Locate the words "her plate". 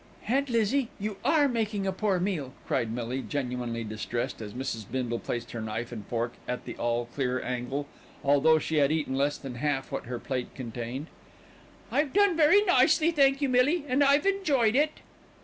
10.07-10.55